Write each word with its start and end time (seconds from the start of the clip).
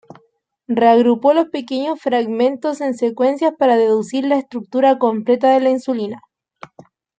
Reagrupó 0.67 1.31
los 1.35 1.49
pequeños 1.49 1.99
fragmentos 2.01 2.81
en 2.81 2.95
secuencias 2.95 3.53
para 3.59 3.77
deducir 3.77 4.25
la 4.25 4.37
estructura 4.37 4.97
completa 4.97 5.51
de 5.53 5.59
la 5.59 5.69
insulina. 5.69 6.23